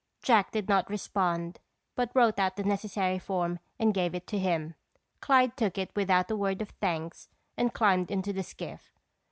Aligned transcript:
Jack 0.23 0.49
did 0.49 0.67
not 0.67 0.89
respond 0.89 1.59
but 1.95 2.09
wrote 2.15 2.39
out 2.39 2.55
the 2.55 2.63
necessary 2.63 3.19
form 3.19 3.59
and 3.77 3.93
gave 3.93 4.15
it 4.15 4.25
to 4.25 4.39
him. 4.39 4.73
Clyde 5.19 5.55
took 5.55 5.77
it 5.77 5.95
without 5.95 6.31
a 6.31 6.35
word 6.35 6.59
of 6.59 6.69
thanks 6.71 7.29
and 7.55 7.71
climbed 7.71 8.09
into 8.09 8.33
the 8.33 8.41
skiff. 8.41 8.95